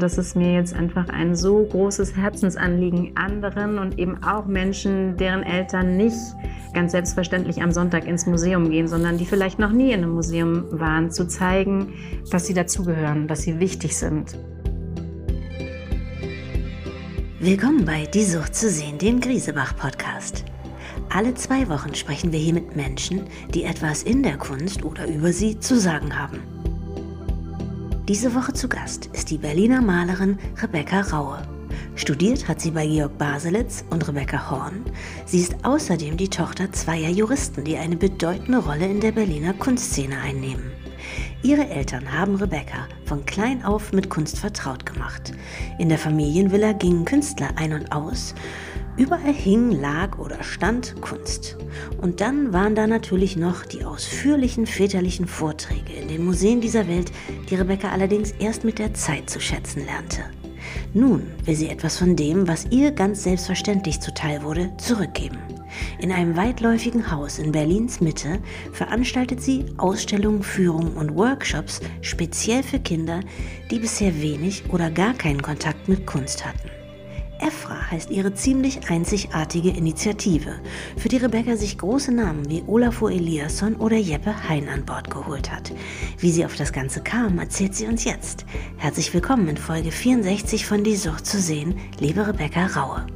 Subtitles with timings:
[0.00, 5.42] Das ist mir jetzt einfach ein so großes Herzensanliegen, anderen und eben auch Menschen, deren
[5.42, 6.14] Eltern nicht
[6.72, 10.66] ganz selbstverständlich am Sonntag ins Museum gehen, sondern die vielleicht noch nie in einem Museum
[10.70, 11.94] waren, zu zeigen,
[12.30, 14.38] dass sie dazugehören, dass sie wichtig sind.
[17.40, 20.44] Willkommen bei Die Sucht zu sehen, dem Griesebach-Podcast.
[21.12, 23.22] Alle zwei Wochen sprechen wir hier mit Menschen,
[23.52, 26.57] die etwas in der Kunst oder über sie zu sagen haben.
[28.08, 31.42] Diese Woche zu Gast ist die Berliner Malerin Rebecca Raue.
[31.94, 34.82] Studiert hat sie bei Georg Baselitz und Rebecca Horn.
[35.26, 40.18] Sie ist außerdem die Tochter zweier Juristen, die eine bedeutende Rolle in der Berliner Kunstszene
[40.18, 40.72] einnehmen.
[41.42, 45.34] Ihre Eltern haben Rebecca von klein auf mit Kunst vertraut gemacht.
[45.78, 48.34] In der Familienvilla gingen Künstler ein und aus
[48.98, 51.56] Überall hing, lag oder stand Kunst.
[52.02, 57.12] Und dann waren da natürlich noch die ausführlichen väterlichen Vorträge in den Museen dieser Welt,
[57.48, 60.24] die Rebecca allerdings erst mit der Zeit zu schätzen lernte.
[60.94, 65.38] Nun will sie etwas von dem, was ihr ganz selbstverständlich zuteil wurde, zurückgeben.
[66.00, 68.40] In einem weitläufigen Haus in Berlins Mitte
[68.72, 73.20] veranstaltet sie Ausstellungen, Führungen und Workshops speziell für Kinder,
[73.70, 76.77] die bisher wenig oder gar keinen Kontakt mit Kunst hatten.
[77.40, 80.60] EFRA heißt ihre ziemlich einzigartige Initiative,
[80.96, 85.50] für die Rebecca sich große Namen wie Olafur Eliasson oder Jeppe Hein an Bord geholt
[85.50, 85.72] hat.
[86.18, 88.44] Wie sie auf das Ganze kam, erzählt sie uns jetzt.
[88.76, 93.06] Herzlich willkommen in Folge 64 von Die Sucht zu sehen, liebe Rebecca Raue.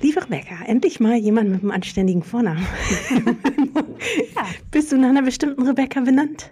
[0.00, 2.66] Liebe Rebecca, endlich mal jemand mit einem anständigen Vornamen.
[4.34, 4.46] ja.
[4.72, 6.50] Bist du nach einer bestimmten Rebecca benannt?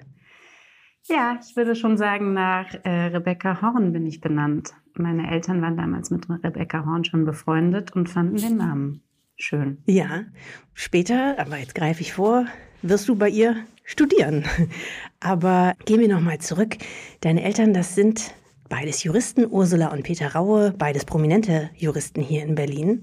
[1.11, 4.71] Ja, ich würde schon sagen, nach äh, Rebecca Horn bin ich benannt.
[4.95, 9.03] Meine Eltern waren damals mit Rebecca Horn schon befreundet und fanden den Namen
[9.37, 9.79] schön.
[9.87, 10.25] Ja,
[10.73, 12.47] später, aber jetzt greife ich vor,
[12.83, 14.45] wirst du bei ihr studieren.
[15.21, 16.77] Aber gehen wir nochmal zurück.
[17.21, 18.35] Deine Eltern, das sind
[18.69, 23.03] beides Juristen, Ursula und Peter Raue, beides prominente Juristen hier in Berlin.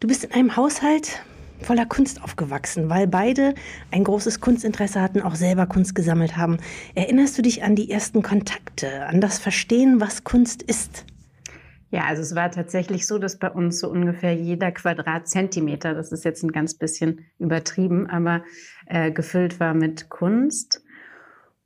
[0.00, 1.22] Du bist in einem Haushalt,
[1.60, 3.54] voller Kunst aufgewachsen, weil beide
[3.90, 6.58] ein großes Kunstinteresse hatten, auch selber Kunst gesammelt haben.
[6.94, 11.04] Erinnerst du dich an die ersten Kontakte, an das Verstehen, was Kunst ist?
[11.90, 16.24] Ja, also es war tatsächlich so, dass bei uns so ungefähr jeder Quadratzentimeter, das ist
[16.24, 18.42] jetzt ein ganz bisschen übertrieben, aber
[18.86, 20.82] äh, gefüllt war mit Kunst.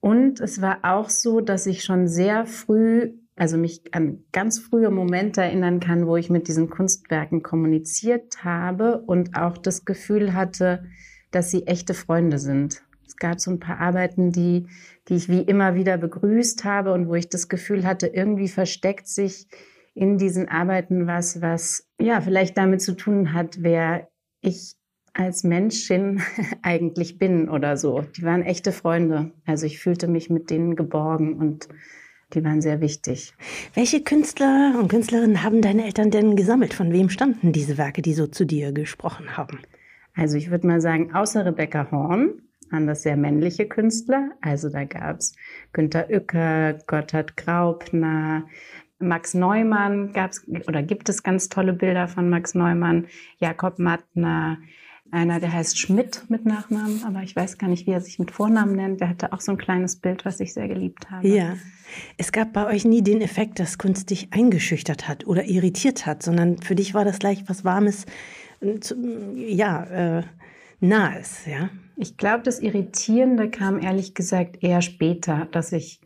[0.00, 4.90] Und es war auch so, dass ich schon sehr früh also mich an ganz frühe
[4.90, 10.84] Momente erinnern kann, wo ich mit diesen Kunstwerken kommuniziert habe und auch das Gefühl hatte,
[11.30, 12.82] dass sie echte Freunde sind.
[13.06, 14.66] Es gab so ein paar Arbeiten, die,
[15.08, 19.08] die ich wie immer wieder begrüßt habe und wo ich das Gefühl hatte, irgendwie versteckt
[19.08, 19.48] sich
[19.94, 24.10] in diesen Arbeiten was, was ja vielleicht damit zu tun hat, wer
[24.42, 24.74] ich
[25.14, 26.20] als Menschin
[26.62, 28.02] eigentlich bin oder so.
[28.18, 29.32] Die waren echte Freunde.
[29.46, 31.68] Also ich fühlte mich mit denen geborgen und
[32.34, 33.34] die waren sehr wichtig.
[33.74, 36.74] Welche Künstler und Künstlerinnen haben deine Eltern denn gesammelt?
[36.74, 39.60] Von wem standen diese Werke, die so zu dir gesprochen haben?
[40.14, 44.30] Also ich würde mal sagen, außer Rebecca Horn waren das sehr männliche Künstler.
[44.40, 45.34] Also da gab es
[45.72, 48.44] Günter Uecker, Gotthard Graupner,
[49.00, 53.06] Max Neumann gab's oder gibt es ganz tolle Bilder von Max Neumann,
[53.38, 54.58] Jakob Mattner,
[55.12, 58.30] einer, der heißt Schmidt mit Nachnamen, aber ich weiß gar nicht, wie er sich mit
[58.30, 59.00] Vornamen nennt.
[59.00, 61.26] Der hatte auch so ein kleines Bild, was ich sehr geliebt habe.
[61.26, 61.56] Ja.
[62.16, 66.22] Es gab bei euch nie den Effekt, dass Kunst dich eingeschüchtert hat oder irritiert hat,
[66.22, 68.06] sondern für dich war das gleich was Warmes,
[69.34, 70.22] ja, äh,
[70.80, 71.70] Nahes, ja.
[71.96, 76.00] Ich glaube, das Irritierende kam ehrlich gesagt eher später, dass ich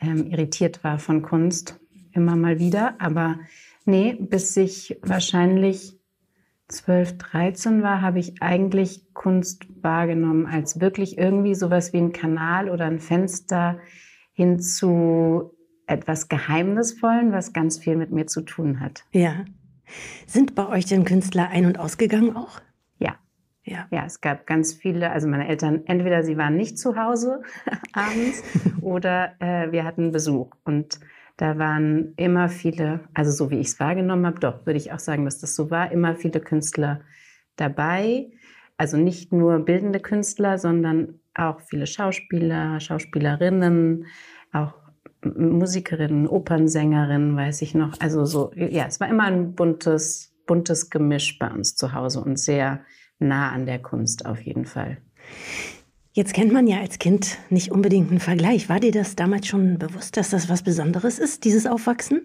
[0.00, 1.78] ähm, irritiert war von Kunst.
[2.12, 3.38] Immer mal wieder, aber
[3.84, 5.99] nee, bis ich wahrscheinlich
[6.70, 12.70] 12, 13 war, habe ich eigentlich Kunst wahrgenommen als wirklich irgendwie sowas wie ein Kanal
[12.70, 13.78] oder ein Fenster
[14.32, 15.52] hin zu
[15.86, 19.04] etwas Geheimnisvollen, was ganz viel mit mir zu tun hat.
[19.12, 19.44] Ja.
[20.26, 22.60] Sind bei euch denn Künstler ein- und ausgegangen auch?
[22.98, 23.16] Ja.
[23.64, 23.88] Ja.
[23.90, 27.42] ja, es gab ganz viele, also meine Eltern, entweder sie waren nicht zu Hause
[27.92, 28.42] abends
[28.80, 30.52] oder äh, wir hatten Besuch.
[30.64, 31.00] Und
[31.40, 34.98] da waren immer viele, also so wie ich es wahrgenommen habe, doch würde ich auch
[34.98, 37.00] sagen, dass das so war, immer viele Künstler
[37.56, 38.30] dabei.
[38.76, 44.04] Also nicht nur bildende Künstler, sondern auch viele Schauspieler, Schauspielerinnen,
[44.52, 44.74] auch
[45.24, 47.98] Musikerinnen, Opernsängerinnen, weiß ich noch.
[48.00, 52.38] Also so, ja, es war immer ein buntes, buntes Gemisch bei uns zu Hause und
[52.38, 52.84] sehr
[53.18, 54.98] nah an der Kunst auf jeden Fall.
[56.12, 58.68] Jetzt kennt man ja als Kind nicht unbedingt einen Vergleich.
[58.68, 62.22] War dir das damals schon bewusst, dass das was Besonderes ist, dieses Aufwachsen?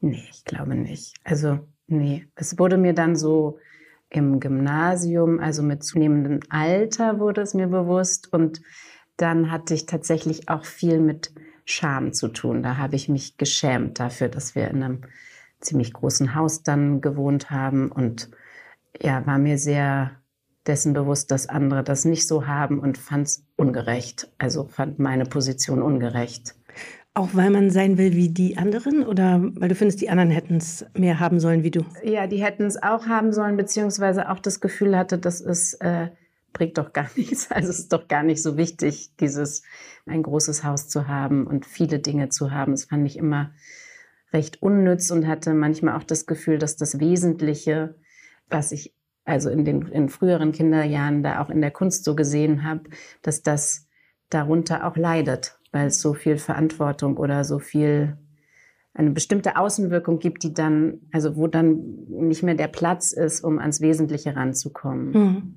[0.00, 1.14] Nee, ich glaube nicht.
[1.22, 2.26] Also, nee.
[2.34, 3.58] Es wurde mir dann so
[4.08, 8.32] im Gymnasium, also mit zunehmendem Alter, wurde es mir bewusst.
[8.32, 8.62] Und
[9.18, 11.32] dann hatte ich tatsächlich auch viel mit
[11.64, 12.62] Scham zu tun.
[12.62, 15.02] Da habe ich mich geschämt dafür, dass wir in einem
[15.60, 18.30] ziemlich großen Haus dann gewohnt haben und
[19.00, 20.21] ja, war mir sehr
[20.66, 24.30] dessen bewusst, dass andere das nicht so haben und fand es ungerecht.
[24.38, 26.54] Also fand meine Position ungerecht.
[27.14, 30.56] Auch weil man sein will wie die anderen oder weil du findest, die anderen hätten
[30.56, 31.84] es mehr haben sollen wie du?
[32.02, 36.08] Ja, die hätten es auch haben sollen, beziehungsweise auch das Gefühl hatte, dass es äh,
[36.52, 37.50] bringt doch gar nichts.
[37.50, 39.62] Also es ist doch gar nicht so wichtig, dieses
[40.06, 42.72] ein großes Haus zu haben und viele Dinge zu haben.
[42.72, 43.52] Das fand ich immer
[44.32, 47.96] recht unnütz und hatte manchmal auch das Gefühl, dass das Wesentliche,
[48.48, 48.94] was ich
[49.24, 52.84] also in den in früheren Kinderjahren da auch in der Kunst so gesehen habe,
[53.22, 53.88] dass das
[54.30, 58.16] darunter auch leidet, weil es so viel Verantwortung oder so viel
[58.94, 63.58] eine bestimmte Außenwirkung gibt, die dann, also wo dann nicht mehr der Platz ist, um
[63.58, 65.12] ans Wesentliche ranzukommen.
[65.12, 65.54] Mhm.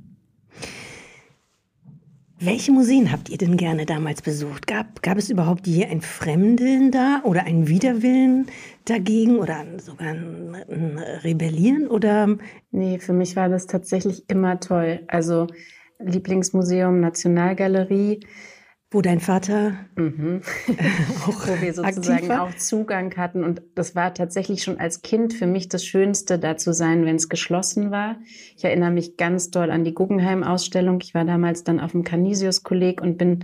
[2.40, 4.68] Welche Museen habt ihr denn gerne damals besucht?
[4.68, 8.48] Gab, gab es überhaupt je ein Fremdeln da oder ein Widerwillen
[8.84, 11.88] dagegen oder sogar ein, ein Rebellieren?
[11.88, 12.36] Oder?
[12.72, 15.00] Nee, für mich war das tatsächlich immer toll.
[15.08, 15.48] Also
[16.00, 18.20] Lieblingsmuseum, Nationalgalerie,
[18.96, 20.42] wo dein Vater mhm.
[21.28, 23.44] auch wo wir sozusagen auch Zugang hatten.
[23.44, 27.18] Und das war tatsächlich schon als Kind für mich das Schönste, da zu sein, wenn
[27.18, 28.16] es geschlossen war.
[28.56, 31.02] Ich erinnere mich ganz doll an die Guggenheim-Ausstellung.
[31.04, 33.44] Ich war damals dann auf dem Canisius-Kolleg und bin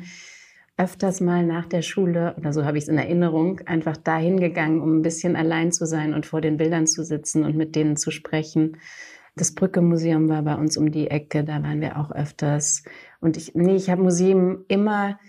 [0.77, 4.81] öfters mal nach der Schule, oder so habe ich es in Erinnerung, einfach dahin gegangen,
[4.81, 7.97] um ein bisschen allein zu sein und vor den Bildern zu sitzen und mit denen
[7.97, 8.77] zu sprechen.
[9.35, 12.83] Das Brücke-Museum war bei uns um die Ecke, da waren wir auch öfters.
[13.19, 15.19] Und ich, nee, ich habe Museen immer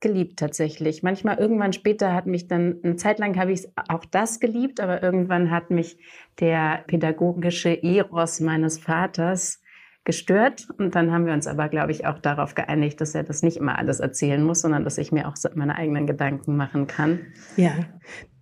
[0.00, 1.02] geliebt tatsächlich.
[1.02, 5.02] Manchmal irgendwann später hat mich dann, eine Zeit lang habe ich auch das geliebt, aber
[5.02, 5.98] irgendwann hat mich
[6.40, 9.60] der pädagogische Eros meines Vaters
[10.04, 10.68] gestört.
[10.78, 13.56] Und dann haben wir uns aber, glaube ich, auch darauf geeinigt, dass er das nicht
[13.56, 17.20] immer alles erzählen muss, sondern dass ich mir auch meine eigenen Gedanken machen kann.
[17.56, 17.72] Ja,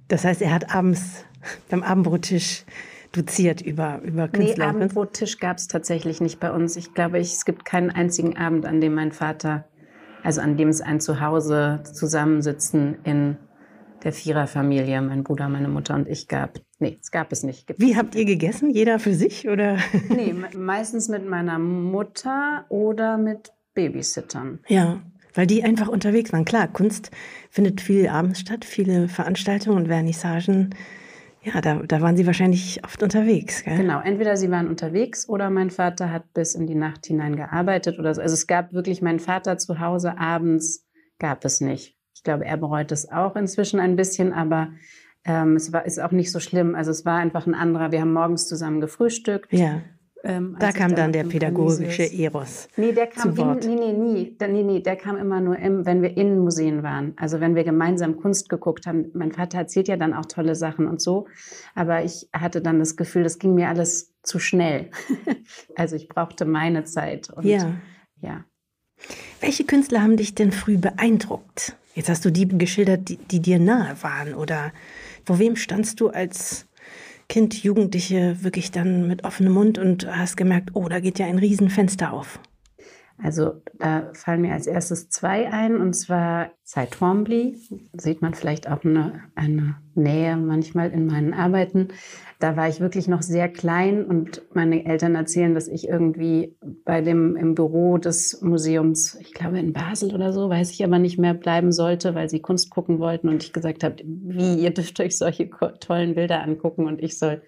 [0.08, 1.24] das heißt, er hat abends
[1.68, 2.64] beim Abendbrottisch
[3.12, 4.66] doziert über, über Künstler.
[4.66, 6.76] Nee, Abendbrottisch gab es tatsächlich nicht bei uns.
[6.76, 9.64] Ich glaube, ich, es gibt keinen einzigen Abend, an dem mein Vater,
[10.26, 13.36] also an dem es ein Zuhause zusammensitzen in
[14.02, 16.58] der Viererfamilie, mein Bruder, meine Mutter und ich gab.
[16.80, 17.68] Nee, es gab es nicht.
[17.68, 18.70] Gibt's Wie habt ihr gegessen?
[18.70, 19.78] Jeder für sich oder?
[20.08, 24.58] nee, meistens mit meiner Mutter oder mit Babysittern.
[24.66, 25.00] Ja,
[25.34, 26.44] weil die einfach unterwegs waren.
[26.44, 27.12] Klar, Kunst
[27.48, 30.74] findet viel abends statt, viele Veranstaltungen und Vernissagen
[31.46, 33.62] ja, da, da waren Sie wahrscheinlich oft unterwegs.
[33.62, 33.76] Gell?
[33.76, 38.00] Genau, entweder Sie waren unterwegs oder mein Vater hat bis in die Nacht hinein gearbeitet
[38.00, 38.20] oder so.
[38.20, 40.84] Also es gab wirklich meinen Vater zu Hause abends,
[41.20, 41.96] gab es nicht.
[42.14, 44.72] Ich glaube, er bereut es auch inzwischen ein bisschen, aber
[45.24, 46.74] ähm, es war, ist auch nicht so schlimm.
[46.74, 47.92] Also es war einfach ein anderer.
[47.92, 49.52] Wir haben morgens zusammen gefrühstückt.
[49.52, 49.82] Ja.
[50.28, 52.68] Ähm, da kam dann der pädagogische Eros.
[52.76, 54.36] Nee, der kam in, nee, nee, nie.
[54.40, 57.12] nee, nee, der kam immer nur im, wenn wir in Museen waren.
[57.16, 59.10] Also wenn wir gemeinsam Kunst geguckt haben.
[59.14, 61.28] Mein Vater erzählt ja dann auch tolle Sachen und so.
[61.76, 64.90] Aber ich hatte dann das Gefühl, das ging mir alles zu schnell.
[65.76, 67.30] also ich brauchte meine Zeit.
[67.30, 67.76] Und, ja.
[68.20, 68.44] Ja.
[69.40, 71.76] Welche Künstler haben dich denn früh beeindruckt?
[71.94, 74.34] Jetzt hast du die geschildert, die, die dir nahe waren.
[74.34, 74.72] Oder
[75.24, 76.65] vor wem standst du als
[77.28, 81.38] Kind, Jugendliche wirklich dann mit offenem Mund und hast gemerkt, oh, da geht ja ein
[81.38, 82.38] Riesenfenster auf?
[83.22, 87.56] Also da fallen mir als erstes zwei ein, und zwar Cy Twombly.
[87.94, 91.88] Sieht man vielleicht auch eine, eine Nähe manchmal in meinen Arbeiten.
[92.38, 97.00] Da war ich wirklich noch sehr klein und meine Eltern erzählen, dass ich irgendwie bei
[97.00, 101.18] dem im Büro des Museums, ich glaube in Basel oder so, weiß ich aber nicht
[101.18, 105.00] mehr, bleiben sollte, weil sie Kunst gucken wollten und ich gesagt habe, wie, ihr dürft
[105.00, 105.48] euch solche
[105.80, 107.42] tollen Bilder angucken und ich soll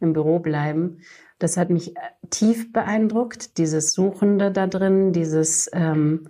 [0.00, 0.98] im Büro bleiben.
[1.38, 2.00] Das hat mich äh,
[2.30, 6.28] tief beeindruckt, dieses Suchende da drin, dieses ähm,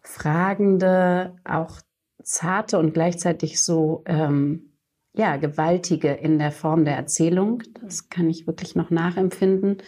[0.00, 1.80] Fragende, auch
[2.22, 4.72] zarte und gleichzeitig so ähm,
[5.14, 7.62] ja gewaltige in der Form der Erzählung.
[7.80, 9.78] Das kann ich wirklich noch nachempfinden.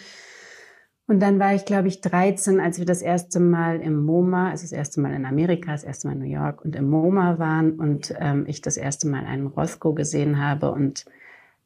[1.06, 4.62] Und dann war ich, glaube ich, 13, als wir das erste Mal im MoMA, also
[4.62, 7.78] das erste Mal in Amerika, das erste Mal in New York und im MoMA waren
[7.78, 10.72] und ähm, ich das erste Mal einen Roscoe gesehen habe.
[10.72, 11.04] Und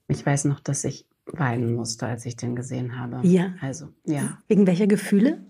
[0.08, 3.26] ich weiß noch, dass ich weinen musste, als ich den gesehen habe.
[3.26, 3.54] Ja.
[3.60, 4.38] Also, ja.
[4.48, 5.40] Wegen welcher Gefühle?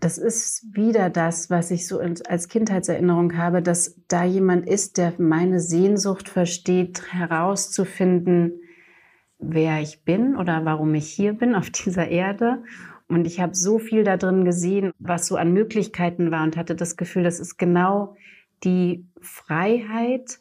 [0.00, 5.14] Das ist wieder das, was ich so als Kindheitserinnerung habe, dass da jemand ist, der
[5.18, 8.60] meine Sehnsucht versteht, herauszufinden,
[9.40, 12.62] wer ich bin oder warum ich hier bin auf dieser Erde.
[13.08, 16.76] Und ich habe so viel da drin gesehen, was so an Möglichkeiten war und hatte
[16.76, 18.16] das Gefühl, das ist genau
[18.64, 20.40] die Freiheit,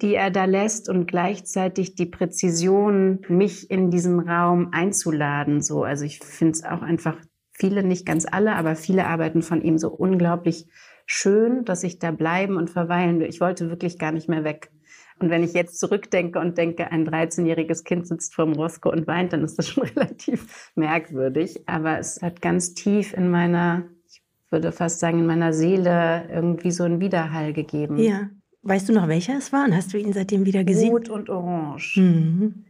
[0.00, 5.60] die er da lässt und gleichzeitig die Präzision, mich in diesen Raum einzuladen.
[5.60, 7.16] So, also ich finde es auch einfach
[7.52, 10.66] viele, nicht ganz alle, aber viele Arbeiten von ihm so unglaublich
[11.06, 13.28] schön, dass ich da bleiben und verweilen will.
[13.28, 14.70] Ich wollte wirklich gar nicht mehr weg.
[15.18, 19.32] Und wenn ich jetzt zurückdenke und denke, ein 13-jähriges Kind sitzt vorm Roscoe und weint,
[19.32, 21.68] dann ist das schon relativ merkwürdig.
[21.68, 26.70] Aber es hat ganz tief in meiner, ich würde fast sagen, in meiner Seele irgendwie
[26.70, 27.98] so einen Widerhall gegeben.
[27.98, 28.28] Ja.
[28.68, 29.64] Weißt du noch, welcher es war?
[29.64, 30.90] Und hast du ihn seitdem wieder gesehen?
[30.90, 31.98] Rot und Orange.
[32.00, 32.66] Mhm.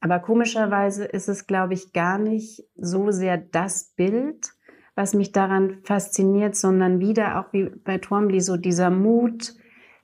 [0.00, 4.50] Aber komischerweise ist es, glaube ich, gar nicht so sehr das Bild,
[4.94, 9.54] was mich daran fasziniert, sondern wieder auch wie bei Twombly so dieser Mut,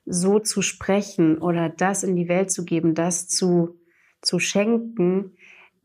[0.06, 3.78] so zu sprechen oder das in die Welt zu geben, das zu,
[4.22, 5.36] zu schenken,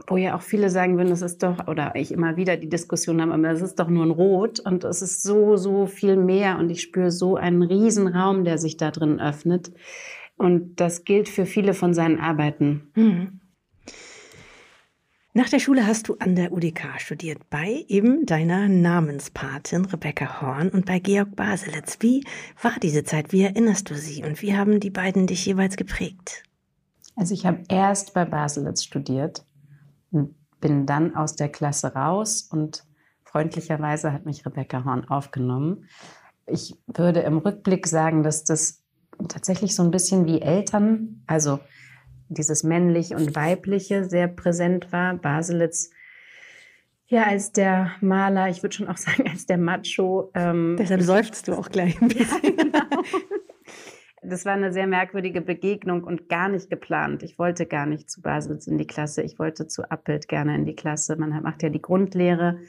[0.08, 3.22] wo ja auch viele sagen würden, das ist doch, oder ich immer wieder die Diskussion
[3.22, 6.60] habe, aber das ist doch nur ein Rot und es ist so, so viel mehr
[6.60, 9.72] und ich spüre so einen riesen Raum, der sich da drin öffnet.
[10.38, 12.92] Und das gilt für viele von seinen Arbeiten.
[12.96, 13.40] Mhm.
[15.34, 20.70] Nach der Schule hast du an der UDK studiert, bei eben deiner Namenspatin Rebecca Horn
[20.70, 21.98] und bei Georg Baselitz.
[22.00, 22.24] Wie
[22.62, 23.32] war diese Zeit?
[23.32, 24.24] Wie erinnerst du sie?
[24.24, 26.44] Und wie haben die beiden dich jeweils geprägt?
[27.18, 29.46] Also ich habe erst bei Baselitz studiert
[30.12, 32.84] bin dann aus der Klasse raus und
[33.24, 35.86] freundlicherweise hat mich Rebecca Horn aufgenommen.
[36.48, 38.84] Ich würde im Rückblick sagen, dass das
[39.28, 41.60] tatsächlich so ein bisschen wie Eltern, also
[42.30, 45.16] dieses männlich und weibliche sehr präsent war.
[45.16, 45.90] Baselitz
[47.08, 50.32] ja als der Maler, ich würde schon auch sagen als der Macho.
[50.34, 52.42] Ähm, Deshalb seufzt du auch gleich ein bisschen.
[52.74, 53.42] Ja, genau.
[54.28, 57.22] Das war eine sehr merkwürdige Begegnung und gar nicht geplant.
[57.24, 59.22] Ich wollte gar nicht zu Baselitz in die Klasse.
[59.22, 61.16] Ich wollte zu Appelt gerne in die Klasse.
[61.16, 62.60] Man macht ja die Grundlehre.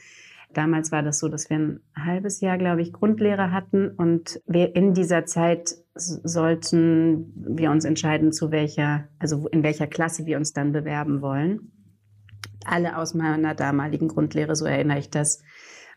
[0.52, 4.74] Damals war das so, dass wir ein halbes Jahr, glaube ich, Grundlehre hatten und wir
[4.76, 10.52] in dieser Zeit sollten wir uns entscheiden, zu welcher, also in welcher Klasse wir uns
[10.52, 11.72] dann bewerben wollen.
[12.64, 15.42] Alle aus meiner damaligen Grundlehre, so erinnere ich das,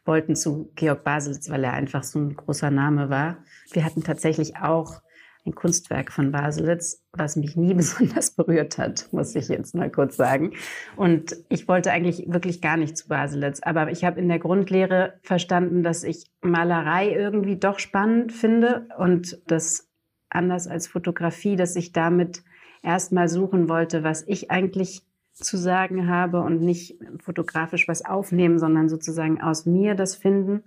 [0.06, 3.44] wollten zu Georg Baselitz, weil er einfach so ein großer Name war.
[3.72, 5.01] Wir hatten tatsächlich auch
[5.50, 10.15] ein Kunstwerk von Baselitz, was mich nie besonders berührt hat, muss ich jetzt mal kurz
[10.15, 10.53] sagen.
[10.96, 15.20] Und ich wollte eigentlich wirklich gar nicht zu Baselitz, aber ich habe in der Grundlehre
[15.24, 19.89] verstanden, dass ich Malerei irgendwie doch spannend finde und das
[20.29, 22.44] anders als Fotografie, dass ich damit
[22.84, 25.03] erstmal suchen wollte, was ich eigentlich
[25.34, 30.63] zu sagen habe und nicht fotografisch was aufnehmen, sondern sozusagen aus mir das finden.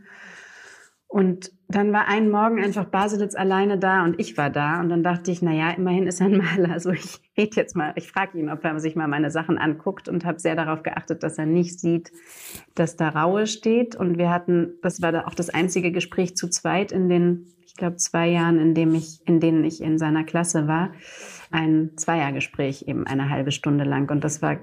[1.12, 4.80] Und dann war ein Morgen einfach Baselitz alleine da und ich war da.
[4.80, 6.72] Und dann dachte ich, na ja, immerhin ist er ein Maler.
[6.72, 10.08] Also ich rede jetzt mal, ich frage ihn, ob er sich mal meine Sachen anguckt
[10.08, 12.12] und habe sehr darauf geachtet, dass er nicht sieht,
[12.74, 13.94] dass da Raue steht.
[13.94, 17.96] Und wir hatten, das war auch das einzige Gespräch zu zweit in den, ich glaube,
[17.96, 20.92] zwei Jahren, in, dem ich, in denen ich in seiner Klasse war.
[21.50, 24.10] Ein Zweiergespräch eben eine halbe Stunde lang.
[24.10, 24.60] Und das war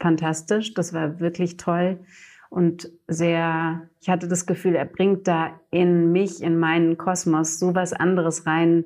[0.00, 0.72] fantastisch.
[0.72, 1.98] Das war wirklich toll
[2.52, 7.74] und sehr, ich hatte das Gefühl, er bringt da in mich, in meinen Kosmos so
[7.74, 8.84] was anderes rein,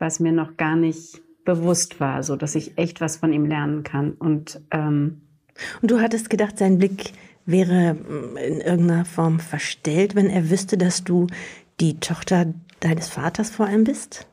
[0.00, 3.84] was mir noch gar nicht bewusst war, so dass ich echt was von ihm lernen
[3.84, 4.14] kann.
[4.14, 5.20] Und, ähm,
[5.80, 7.12] und du hattest gedacht, sein Blick
[7.46, 11.28] wäre mm, in irgendeiner Form verstellt, wenn er wüsste, dass du
[11.78, 14.26] die Tochter deines Vaters vor allem bist?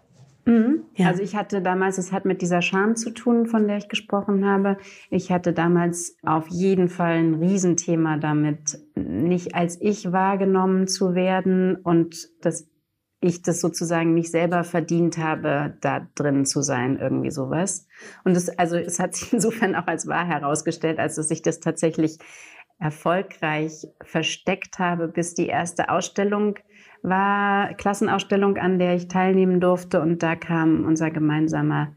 [0.46, 0.84] Mhm.
[0.96, 1.08] Ja.
[1.08, 4.46] Also ich hatte damals, es hat mit dieser Scham zu tun, von der ich gesprochen
[4.46, 4.78] habe.
[5.10, 11.76] Ich hatte damals auf jeden Fall ein Riesenthema damit, nicht als ich wahrgenommen zu werden
[11.76, 12.68] und dass
[13.24, 17.88] ich das sozusagen nicht selber verdient habe, da drin zu sein, irgendwie sowas.
[18.24, 21.60] Und es, also es hat sich insofern auch als wahr herausgestellt, als dass ich das
[21.60, 22.18] tatsächlich
[22.80, 26.56] erfolgreich versteckt habe, bis die erste Ausstellung
[27.04, 30.02] war Klassenausstellung, an der ich teilnehmen durfte.
[30.02, 31.94] Und da kam unser gemeinsamer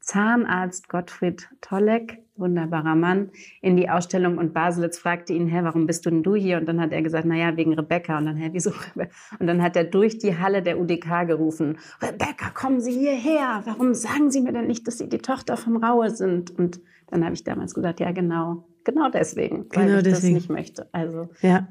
[0.00, 6.06] Zahnarzt Gottfried Tollek, wunderbarer Mann, in die Ausstellung und Baselitz fragte ihn, hä, warum bist
[6.06, 6.58] du denn du hier?
[6.58, 8.18] Und dann hat er gesagt, naja, wegen Rebecca.
[8.18, 9.10] Und dann, hä, wieso Rebecca?
[9.40, 13.62] Und dann hat er durch die Halle der UDK gerufen, Rebecca, kommen Sie hierher.
[13.64, 16.56] Warum sagen Sie mir denn nicht, dass Sie die Tochter vom Raue sind?
[16.56, 20.34] Und dann habe ich damals gesagt, ja, genau, genau deswegen, weil genau ich deswegen.
[20.34, 20.88] das nicht möchte.
[20.92, 21.30] Also.
[21.42, 21.68] Ja.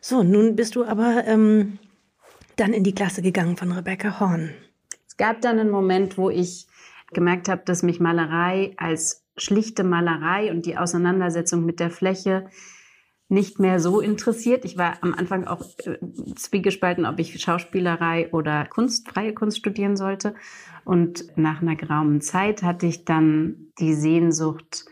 [0.00, 1.78] So, nun bist du aber ähm,
[2.56, 4.50] dann in die Klasse gegangen von Rebecca Horn.
[5.06, 6.66] Es gab dann einen Moment, wo ich
[7.12, 12.48] gemerkt habe, dass mich Malerei als schlichte Malerei und die Auseinandersetzung mit der Fläche
[13.30, 14.64] nicht mehr so interessiert.
[14.64, 15.98] Ich war am Anfang auch äh,
[16.34, 20.34] zwiegespalten, ob ich Schauspielerei oder Kunst, freie Kunst studieren sollte.
[20.84, 24.84] Und nach einer geraumen Zeit hatte ich dann die Sehnsucht,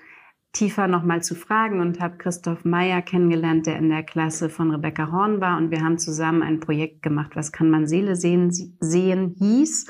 [0.52, 5.12] tiefer nochmal zu fragen und habe Christoph Meyer kennengelernt, der in der Klasse von Rebecca
[5.12, 5.59] Horn war.
[5.59, 9.87] Und wir haben zusammen ein Projekt gemacht, was kann man Seele sehen, sehen hieß,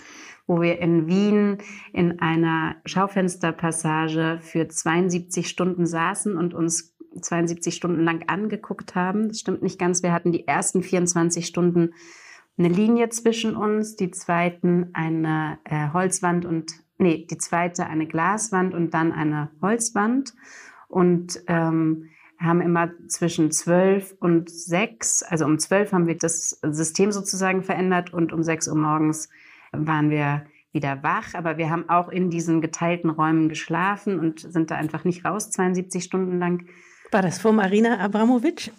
[0.47, 1.59] wo wir in Wien
[1.93, 9.29] in einer Schaufensterpassage für 72 Stunden saßen und uns 72 Stunden lang angeguckt haben.
[9.29, 10.03] Das stimmt nicht ganz.
[10.03, 11.95] Wir hatten die ersten 24 Stunden
[12.59, 18.75] eine Linie zwischen uns, die zweiten eine äh, Holzwand und, nee, die zweite eine Glaswand
[18.75, 20.35] und dann eine Holzwand.
[20.89, 27.11] Und ähm, haben immer zwischen zwölf und sechs, also um zwölf haben wir das System
[27.11, 29.29] sozusagen verändert und um sechs Uhr morgens
[29.73, 31.35] waren wir wieder wach.
[31.35, 35.51] Aber wir haben auch in diesen geteilten Räumen geschlafen und sind da einfach nicht raus,
[35.51, 36.67] 72 Stunden lang.
[37.11, 38.71] War das vor Marina Abramovic?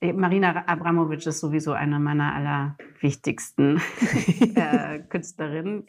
[0.00, 3.80] Marina Abramovic ist sowieso eine meiner allerwichtigsten
[4.54, 5.86] äh, Künstlerinnen.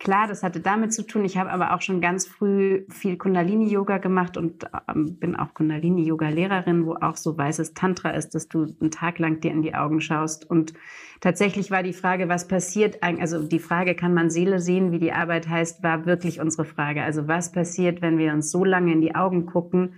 [0.00, 1.26] Klar, das hatte damit zu tun.
[1.26, 6.86] Ich habe aber auch schon ganz früh viel Kundalini-Yoga gemacht und ähm, bin auch Kundalini-Yoga-Lehrerin,
[6.86, 10.00] wo auch so weißes Tantra ist, dass du einen Tag lang dir in die Augen
[10.00, 10.48] schaust.
[10.48, 10.72] Und
[11.20, 15.12] tatsächlich war die Frage, was passiert, also die Frage, kann man Seele sehen, wie die
[15.12, 17.02] Arbeit heißt, war wirklich unsere Frage.
[17.02, 19.96] Also was passiert, wenn wir uns so lange in die Augen gucken,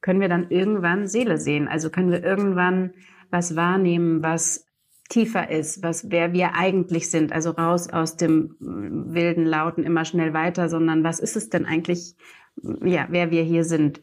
[0.00, 1.68] können wir dann irgendwann Seele sehen?
[1.68, 2.92] Also können wir irgendwann
[3.30, 4.66] was wahrnehmen, was
[5.08, 10.04] tiefer ist, was, wer wir eigentlich sind, also raus aus dem mm, wilden, lauten, immer
[10.04, 12.16] schnell weiter, sondern was ist es denn eigentlich,
[12.84, 14.00] ja, wer wir hier sind.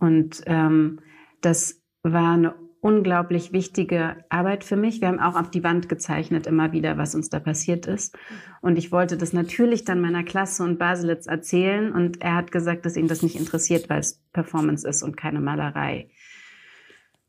[0.00, 1.00] Und ähm,
[1.40, 5.00] das war eine unglaublich wichtige Arbeit für mich.
[5.00, 8.16] Wir haben auch auf die Wand gezeichnet immer wieder, was uns da passiert ist.
[8.60, 11.92] Und ich wollte das natürlich dann meiner Klasse und Baselitz erzählen.
[11.92, 15.40] Und er hat gesagt, dass ihn das nicht interessiert, weil es Performance ist und keine
[15.40, 16.08] Malerei.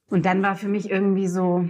[0.09, 1.67] Und dann war für mich irgendwie so,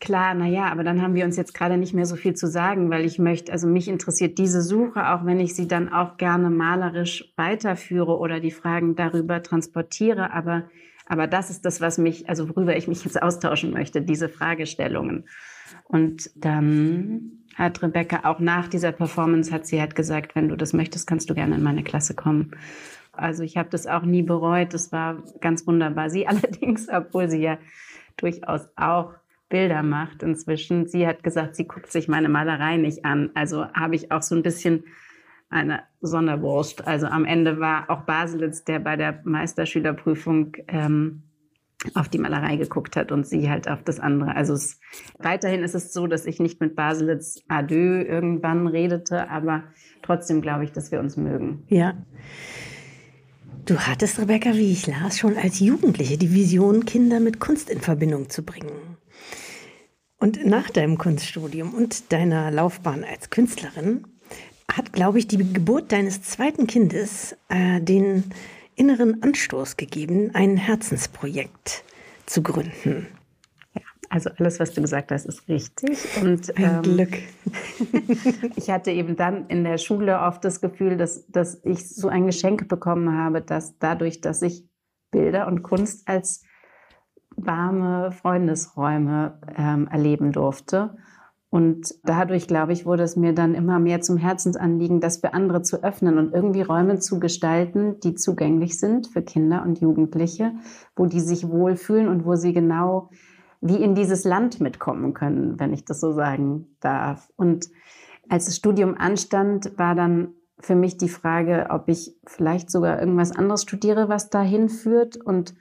[0.00, 2.48] klar, na ja, aber dann haben wir uns jetzt gerade nicht mehr so viel zu
[2.48, 6.16] sagen, weil ich möchte, also mich interessiert diese Suche, auch wenn ich sie dann auch
[6.16, 10.64] gerne malerisch weiterführe oder die Fragen darüber transportiere, aber
[11.12, 15.28] aber das ist das, was mich, also worüber ich mich jetzt austauschen möchte, diese Fragestellungen.
[15.84, 20.72] Und dann hat Rebecca auch nach dieser Performance hat sie halt gesagt, wenn du das
[20.72, 22.52] möchtest, kannst du gerne in meine Klasse kommen.
[23.12, 24.72] Also ich habe das auch nie bereut.
[24.72, 26.08] Das war ganz wunderbar.
[26.08, 27.58] Sie allerdings, obwohl sie ja
[28.16, 29.12] durchaus auch
[29.50, 30.86] Bilder macht inzwischen.
[30.86, 33.32] Sie hat gesagt, sie guckt sich meine Malerei nicht an.
[33.34, 34.84] Also habe ich auch so ein bisschen
[35.52, 36.86] eine Sonderwurst.
[36.86, 41.22] Also am Ende war auch Baselitz, der bei der Meisterschülerprüfung ähm,
[41.94, 44.34] auf die Malerei geguckt hat und sie halt auf das andere.
[44.36, 44.80] Also es,
[45.18, 49.64] weiterhin ist es so, dass ich nicht mit Baselitz Adieu irgendwann redete, aber
[50.02, 51.64] trotzdem glaube ich, dass wir uns mögen.
[51.68, 51.94] Ja.
[53.64, 57.80] Du hattest, Rebecca, wie ich las, schon als Jugendliche die Vision, Kinder mit Kunst in
[57.80, 58.72] Verbindung zu bringen.
[60.18, 64.04] Und nach deinem Kunststudium und deiner Laufbahn als Künstlerin
[64.76, 68.24] hat, glaube ich, die Geburt deines zweiten Kindes äh, den
[68.74, 71.84] inneren Anstoß gegeben, ein Herzensprojekt
[72.26, 73.06] zu gründen.
[73.74, 75.98] Ja, also alles, was du gesagt hast, ist richtig.
[76.22, 77.18] Und, ein ähm, Glück.
[78.56, 82.26] ich hatte eben dann in der Schule oft das Gefühl, dass, dass ich so ein
[82.26, 84.66] Geschenk bekommen habe, dass dadurch, dass ich
[85.10, 86.44] Bilder und Kunst als
[87.36, 90.96] warme Freundesräume ähm, erleben durfte.
[91.52, 95.60] Und dadurch, glaube ich, wurde es mir dann immer mehr zum Herzensanliegen, das für andere
[95.60, 100.52] zu öffnen und irgendwie Räume zu gestalten, die zugänglich sind für Kinder und Jugendliche,
[100.96, 103.10] wo die sich wohlfühlen und wo sie genau
[103.60, 107.30] wie in dieses Land mitkommen können, wenn ich das so sagen darf.
[107.36, 107.68] Und
[108.30, 113.30] als das Studium anstand, war dann für mich die Frage, ob ich vielleicht sogar irgendwas
[113.30, 115.18] anderes studiere, was dahin führt.
[115.18, 115.54] Und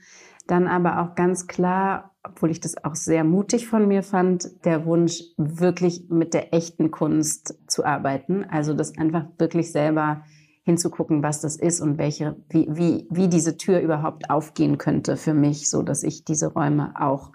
[0.47, 4.86] dann aber auch ganz klar, obwohl ich das auch sehr mutig von mir fand, der
[4.86, 8.43] Wunsch, wirklich mit der echten Kunst zu arbeiten.
[8.45, 10.23] Also das einfach wirklich selber
[10.63, 15.34] hinzugucken, was das ist und welche, wie, wie, wie diese Tür überhaupt aufgehen könnte für
[15.34, 17.31] mich, so dass ich diese Räume auch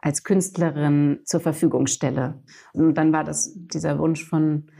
[0.00, 2.42] als Künstlerin zur Verfügung stelle.
[2.72, 4.70] Und dann war das dieser Wunsch von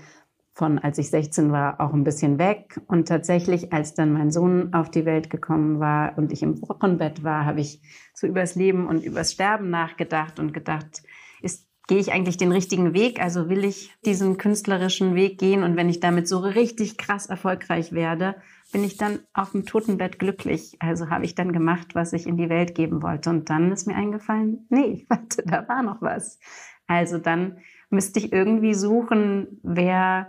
[0.59, 2.81] von als ich 16 war auch ein bisschen weg.
[2.89, 7.23] Und tatsächlich, als dann mein Sohn auf die Welt gekommen war und ich im Wochenbett
[7.23, 7.81] war, habe ich
[8.13, 11.05] so übers Leben und übers Sterben nachgedacht und gedacht,
[11.43, 13.23] ist, gehe ich eigentlich den richtigen Weg?
[13.23, 15.63] Also will ich diesen künstlerischen Weg gehen?
[15.63, 18.35] Und wenn ich damit so richtig krass erfolgreich werde,
[18.73, 20.77] bin ich dann auf dem Totenbett glücklich.
[20.81, 23.31] Also habe ich dann gemacht, was ich in die Welt geben wollte.
[23.31, 26.41] Und dann ist mir eingefallen, nee, warte, da war noch was.
[26.89, 27.59] Also dann
[27.91, 30.29] müsste ich irgendwie suchen, wer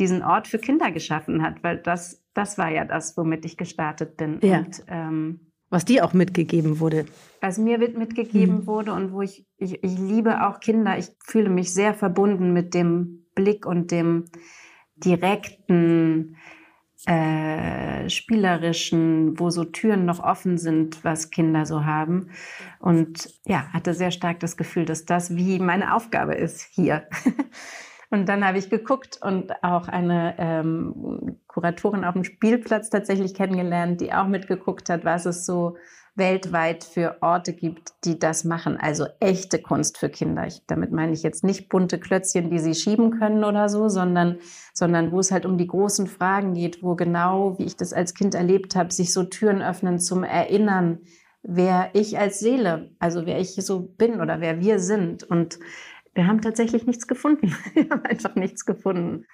[0.00, 4.16] diesen Ort für Kinder geschaffen hat, weil das, das war ja das, womit ich gestartet
[4.16, 4.38] bin.
[4.42, 4.58] Ja.
[4.58, 7.06] Und, ähm, was dir auch mitgegeben wurde.
[7.40, 8.66] Was mir mitgegeben mhm.
[8.66, 10.98] wurde und wo ich, ich, ich liebe auch Kinder.
[10.98, 14.24] Ich fühle mich sehr verbunden mit dem Blick und dem
[14.96, 16.36] direkten,
[17.06, 22.30] äh, spielerischen, wo so Türen noch offen sind, was Kinder so haben.
[22.78, 27.08] Und ja, hatte sehr stark das Gefühl, dass das wie meine Aufgabe ist hier.
[28.10, 34.00] Und dann habe ich geguckt und auch eine ähm, Kuratorin auf dem Spielplatz tatsächlich kennengelernt,
[34.00, 35.76] die auch mitgeguckt hat, was es so
[36.16, 38.76] weltweit für Orte gibt, die das machen.
[38.76, 40.46] Also echte Kunst für Kinder.
[40.46, 44.38] Ich, damit meine ich jetzt nicht bunte Klötzchen, die sie schieben können oder so, sondern,
[44.74, 48.14] sondern wo es halt um die großen Fragen geht, wo genau, wie ich das als
[48.14, 50.98] Kind erlebt habe, sich so Türen öffnen zum Erinnern,
[51.42, 55.22] wer ich als Seele, also wer ich so bin oder wer wir sind.
[55.22, 55.58] Und
[56.14, 57.54] wir haben tatsächlich nichts gefunden.
[57.74, 59.26] wir haben einfach nichts gefunden.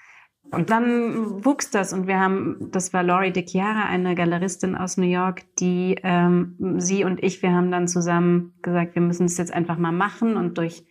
[0.51, 4.97] Und dann wuchs das und wir haben, das war Laurie De Chiara, eine Galeristin aus
[4.97, 9.39] New York, die, ähm, sie und ich, wir haben dann zusammen gesagt, wir müssen es
[9.39, 10.85] jetzt einfach mal machen und durch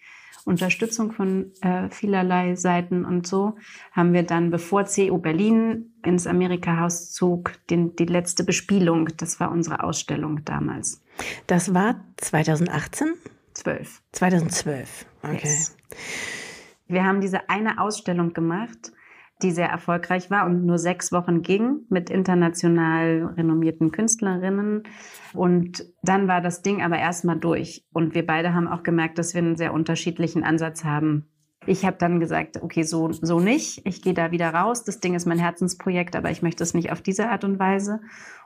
[0.44, 3.56] Unterstützung von äh, vielerlei Seiten und so
[3.92, 9.52] haben wir dann, bevor CU Berlin ins Amerika-Haus zog, den, die letzte Bespielung, das war
[9.52, 11.04] unsere Ausstellung damals.
[11.48, 13.14] Das war 2018?
[13.66, 14.02] 12.
[14.14, 15.40] 2012, okay.
[15.44, 15.78] Yes.
[16.88, 18.92] Wir haben diese eine Ausstellung gemacht
[19.42, 24.84] die sehr erfolgreich war und nur sechs Wochen ging mit international renommierten Künstlerinnen.
[25.34, 27.86] Und dann war das Ding aber erstmal durch.
[27.92, 31.28] Und wir beide haben auch gemerkt, dass wir einen sehr unterschiedlichen Ansatz haben.
[31.68, 33.86] Ich habe dann gesagt, okay, so, so nicht.
[33.86, 34.84] Ich gehe da wieder raus.
[34.84, 38.02] Das Ding ist mein Herzensprojekt, aber ich möchte es nicht auf diese Art und Weise.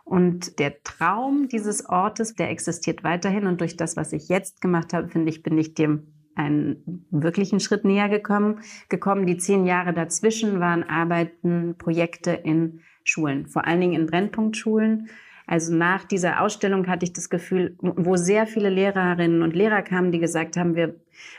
[0.06, 3.46] Und der Traum dieses Ortes, der existiert weiterhin.
[3.46, 7.60] Und durch das, was ich jetzt gemacht habe, finde ich, bin ich dem einen wirklichen
[7.60, 9.26] Schritt näher gekommen, gekommen.
[9.26, 15.10] Die zehn Jahre dazwischen waren Arbeiten, Projekte in Schulen, vor allen Dingen in Brennpunktschulen.
[15.50, 20.12] Also nach dieser Ausstellung hatte ich das Gefühl, wo sehr viele Lehrerinnen und Lehrer kamen,
[20.12, 20.94] die gesagt haben, wir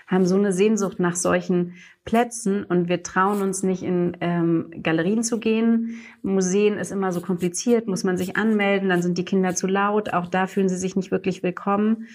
[0.08, 5.22] haben so eine Sehnsucht nach solchen Plätzen und wir trauen uns nicht in ähm, Galerien
[5.22, 6.00] zu gehen.
[6.22, 10.12] Museen ist immer so kompliziert, muss man sich anmelden, dann sind die Kinder zu laut,
[10.12, 12.08] auch da fühlen sie sich nicht wirklich willkommen.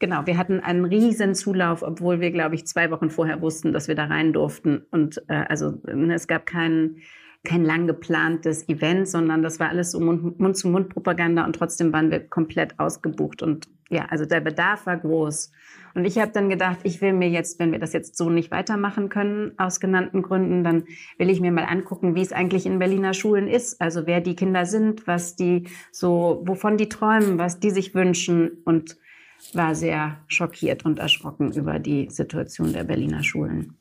[0.00, 3.88] Genau, wir hatten einen riesen Zulauf, obwohl wir, glaube ich, zwei Wochen vorher wussten, dass
[3.88, 4.82] wir da rein durften.
[4.90, 6.96] Und äh, also ne, es gab kein,
[7.44, 12.78] kein lang geplantes Event, sondern das war alles so Mund-zu-Mund-Propaganda und trotzdem waren wir komplett
[12.78, 13.42] ausgebucht.
[13.42, 15.52] Und ja, also der Bedarf war groß.
[15.94, 18.50] Und ich habe dann gedacht, ich will mir jetzt, wenn wir das jetzt so nicht
[18.50, 20.84] weitermachen können, aus genannten Gründen, dann
[21.16, 23.80] will ich mir mal angucken, wie es eigentlich in Berliner Schulen ist.
[23.80, 28.62] Also wer die Kinder sind, was die so, wovon die träumen, was die sich wünschen
[28.64, 28.98] und
[29.54, 33.77] war sehr schockiert und erschrocken über die Situation der Berliner Schulen.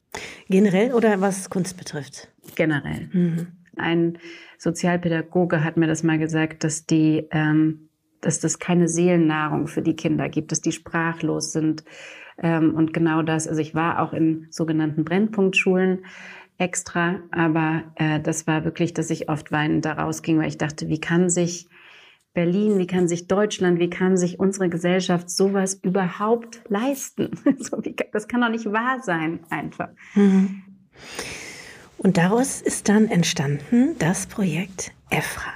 [0.49, 2.29] Generell oder was Kunst betrifft?
[2.55, 3.09] Generell.
[3.11, 3.47] Mhm.
[3.75, 4.17] Ein
[4.57, 7.89] Sozialpädagoge hat mir das mal gesagt, dass die, ähm,
[8.21, 11.83] dass das keine Seelennahrung für die Kinder gibt, dass die sprachlos sind.
[12.41, 16.05] Ähm, und genau das, also ich war auch in sogenannten Brennpunktschulen
[16.57, 20.87] extra, aber äh, das war wirklich, dass ich oft weinend da rausging, weil ich dachte,
[20.87, 21.67] wie kann sich
[22.37, 27.31] Berlin, wie kann sich Deutschland, wie kann sich unsere Gesellschaft sowas überhaupt leisten?
[28.11, 29.89] das kann doch nicht wahr sein, einfach.
[30.13, 30.61] Mhm.
[31.97, 35.51] Und daraus ist dann entstanden das Projekt EFRA.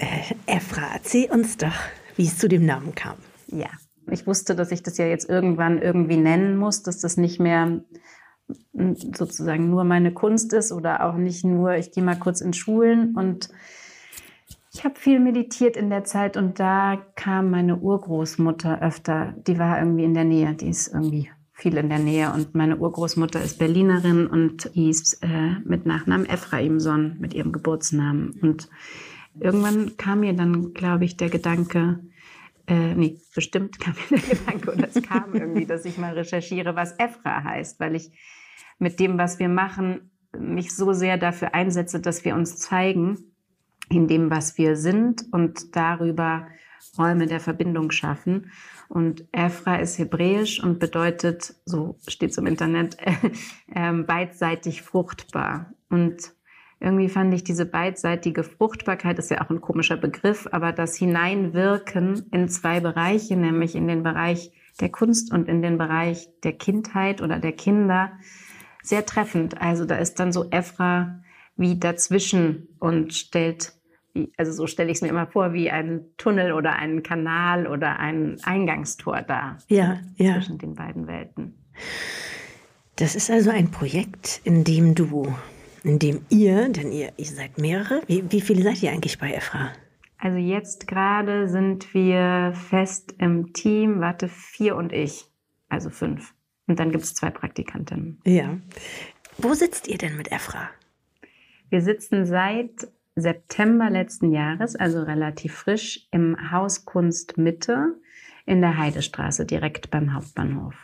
[0.00, 1.78] äh, EFRA, erzähl uns doch,
[2.16, 3.14] wie es zu dem Namen kam.
[3.46, 3.70] Ja,
[4.10, 7.80] ich wusste, dass ich das ja jetzt irgendwann irgendwie nennen muss, dass das nicht mehr
[8.72, 13.14] sozusagen nur meine Kunst ist oder auch nicht nur, ich gehe mal kurz in Schulen
[13.14, 13.50] und
[14.76, 19.34] ich habe viel meditiert in der Zeit und da kam meine Urgroßmutter öfter.
[19.46, 22.76] Die war irgendwie in der Nähe, die ist irgendwie viel in der Nähe und meine
[22.76, 28.38] Urgroßmutter ist Berlinerin und hieß äh, mit Nachnamen Ephraimson mit ihrem Geburtsnamen.
[28.42, 28.68] Und
[29.40, 32.00] irgendwann kam mir dann, glaube ich, der Gedanke,
[32.66, 36.76] äh, nee, bestimmt kam mir der Gedanke oder es kam irgendwie, dass ich mal recherchiere,
[36.76, 38.10] was Ephra heißt, weil ich
[38.78, 43.32] mit dem, was wir machen, mich so sehr dafür einsetze, dass wir uns zeigen
[43.88, 46.46] in dem, was wir sind und darüber
[46.98, 48.50] Räume der Verbindung schaffen.
[48.88, 52.96] Und Ephra ist hebräisch und bedeutet, so steht es im Internet,
[53.74, 55.72] äh, beidseitig fruchtbar.
[55.88, 56.32] Und
[56.78, 62.26] irgendwie fand ich diese beidseitige Fruchtbarkeit, ist ja auch ein komischer Begriff, aber das Hineinwirken
[62.32, 67.22] in zwei Bereiche, nämlich in den Bereich der Kunst und in den Bereich der Kindheit
[67.22, 68.12] oder der Kinder,
[68.82, 69.60] sehr treffend.
[69.60, 71.22] Also da ist dann so Ephra
[71.56, 73.72] wie dazwischen und stellt
[74.36, 77.98] also so stelle ich es mir immer vor, wie ein Tunnel oder ein Kanal oder
[77.98, 79.58] ein Eingangstor da.
[79.68, 80.34] Ja, ja.
[80.34, 81.54] Zwischen den beiden Welten.
[82.96, 85.34] Das ist also ein Projekt, in dem du,
[85.84, 89.32] in dem ihr, denn ihr, ihr seid mehrere, wie, wie viele seid ihr eigentlich bei
[89.32, 89.72] EFRA?
[90.18, 95.26] Also jetzt gerade sind wir fest im Team, warte, vier und ich,
[95.68, 96.34] also fünf.
[96.66, 98.20] Und dann gibt es zwei Praktikantinnen.
[98.24, 98.56] Ja.
[99.38, 100.70] Wo sitzt ihr denn mit EFRA?
[101.68, 107.94] Wir sitzen seit September letzten Jahres, also relativ frisch, im Haus Kunst Mitte
[108.44, 110.74] in der Heidestraße, direkt beim Hauptbahnhof.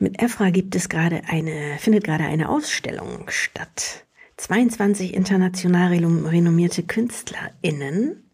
[0.00, 4.04] Mit EFRA gibt es gerade eine, findet gerade eine Ausstellung statt.
[4.36, 8.28] 22 international renommierte KünstlerInnen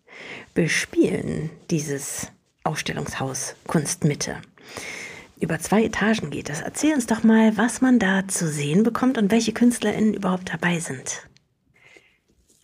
[0.55, 2.29] bespielen dieses
[2.65, 4.37] Ausstellungshaus Kunstmitte.
[5.39, 6.63] Über zwei Etagen geht es.
[6.63, 10.81] Erzähl uns doch mal, was man da zu sehen bekommt und welche KünstlerInnen überhaupt dabei
[10.81, 11.30] sind.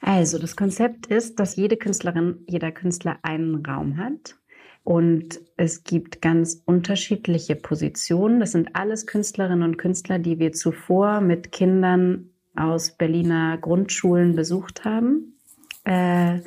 [0.07, 4.37] Also, das Konzept ist, dass jede Künstlerin, jeder Künstler einen Raum hat.
[4.85, 8.39] Und es gibt ganz unterschiedliche Positionen.
[8.39, 14.85] Das sind alles Künstlerinnen und Künstler, die wir zuvor mit Kindern aus Berliner Grundschulen besucht
[14.85, 15.35] haben.
[15.83, 16.39] Äh,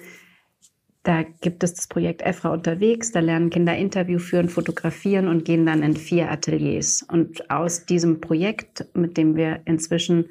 [1.04, 3.12] da gibt es das Projekt EFRA unterwegs.
[3.12, 7.06] Da lernen Kinder Interview führen, fotografieren und gehen dann in vier Ateliers.
[7.12, 10.30] Und aus diesem Projekt, mit dem wir inzwischen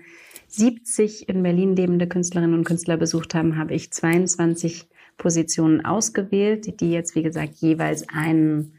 [0.48, 6.90] 70 in Berlin lebende Künstlerinnen und Künstler besucht haben, habe ich 22 Positionen ausgewählt, die
[6.90, 8.72] jetzt, wie gesagt, jeweils einen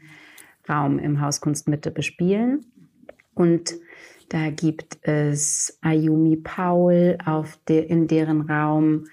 [0.68, 2.66] Raum im Haus Kunstmitte bespielen.
[3.34, 3.74] Und
[4.30, 9.06] da gibt es Ayumi Paul auf de, in deren Raum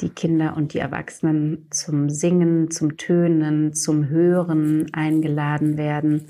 [0.00, 6.26] die Kinder und die Erwachsenen zum Singen, zum Tönen, zum Hören eingeladen werden.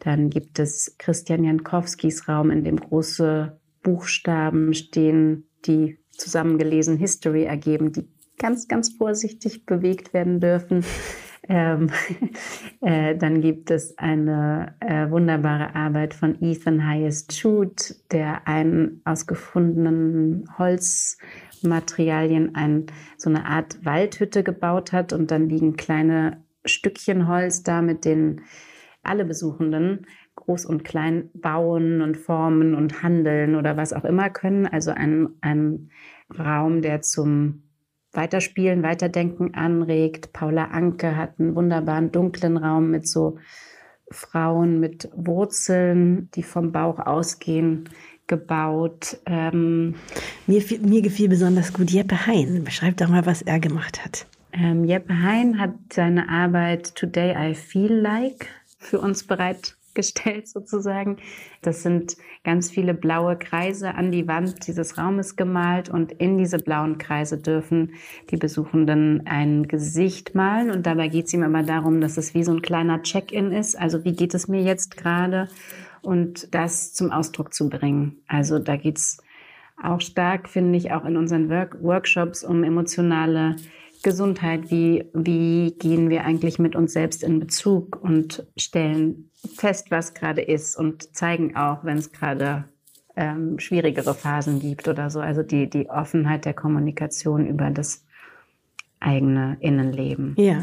[0.00, 7.92] Dann gibt es Christian Jankowskis Raum, in dem große Buchstaben stehen, die zusammengelesen History ergeben,
[7.92, 10.84] die ganz, ganz vorsichtig bewegt werden dürfen.
[11.48, 11.90] Ähm,
[12.82, 19.26] äh, dann gibt es eine äh, wunderbare Arbeit von Ethan Highest Shoot, der einen aus
[19.26, 27.64] gefundenen Holzmaterialien ein, so eine Art Waldhütte gebaut hat und dann liegen kleine Stückchen Holz
[27.64, 28.42] da, mit denen
[29.02, 34.66] alle Besuchenden groß und klein bauen und formen und handeln oder was auch immer können.
[34.66, 35.90] Also ein, ein
[36.36, 37.62] Raum, der zum
[38.12, 40.32] Weiterspielen, Weiterdenken anregt.
[40.32, 43.38] Paula Anke hat einen wunderbaren dunklen Raum mit so
[44.10, 47.88] Frauen mit Wurzeln, die vom Bauch ausgehen,
[48.26, 49.18] gebaut.
[49.26, 49.94] Ähm,
[50.46, 52.62] mir, mir gefiel besonders gut Jeppe Hein.
[52.64, 54.26] Beschreib doch mal, was er gemacht hat.
[54.52, 61.16] Ähm, Jeppe Hein hat seine Arbeit Today I Feel Like für uns bereit gestellt sozusagen.
[61.60, 66.58] Das sind ganz viele blaue Kreise an die Wand dieses Raumes gemalt und in diese
[66.58, 67.92] blauen Kreise dürfen
[68.30, 72.44] die Besuchenden ein Gesicht malen und dabei geht es ihm immer darum, dass es wie
[72.44, 73.78] so ein kleiner Check-in ist.
[73.78, 75.48] Also wie geht es mir jetzt gerade
[76.02, 78.22] und das zum Ausdruck zu bringen.
[78.26, 79.18] Also da geht es
[79.82, 83.56] auch stark, finde ich, auch in unseren Work Workshops um emotionale
[84.02, 90.14] Gesundheit, wie, wie gehen wir eigentlich mit uns selbst in Bezug und stellen fest, was
[90.14, 92.64] gerade ist und zeigen auch, wenn es gerade
[93.16, 95.20] ähm, schwierigere Phasen gibt oder so.
[95.20, 98.04] Also die, die Offenheit der Kommunikation über das
[99.00, 100.34] eigene Innenleben.
[100.38, 100.62] Ja.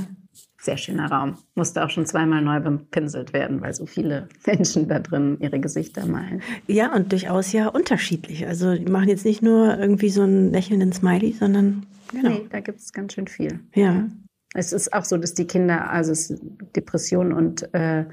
[0.61, 1.37] Sehr schöner Raum.
[1.55, 6.05] Musste auch schon zweimal neu bepinselt werden, weil so viele Menschen da drin ihre Gesichter
[6.05, 6.41] malen.
[6.67, 8.47] Ja, und durchaus ja unterschiedlich.
[8.47, 12.29] Also die machen jetzt nicht nur irgendwie so einen lächelnden Smiley, sondern Genau.
[12.29, 13.59] Nee, da gibt es ganz schön viel.
[13.73, 14.07] Ja.
[14.53, 16.35] Es ist auch so, dass die Kinder, also
[16.75, 18.05] Depression und äh,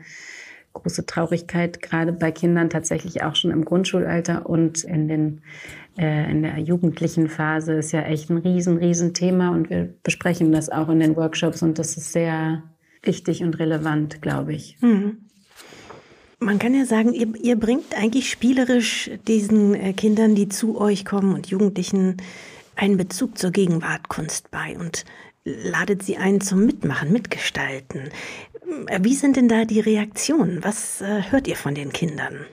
[0.82, 5.40] große Traurigkeit gerade bei Kindern tatsächlich auch schon im Grundschulalter und in den
[5.98, 10.52] äh, in der jugendlichen Phase ist ja echt ein riesen riesen Thema und wir besprechen
[10.52, 12.62] das auch in den Workshops und das ist sehr
[13.02, 14.76] wichtig und relevant, glaube ich.
[14.80, 15.18] Mhm.
[16.38, 21.04] Man kann ja sagen, ihr, ihr bringt eigentlich spielerisch diesen äh, Kindern, die zu euch
[21.06, 22.18] kommen und Jugendlichen
[22.74, 25.04] einen Bezug zur Gegenwartkunst bei und
[25.44, 28.10] ladet sie ein zum Mitmachen, Mitgestalten.
[29.00, 30.64] Wie sind denn da die Reaktionen?
[30.64, 32.46] Was äh, hört ihr von den Kindern?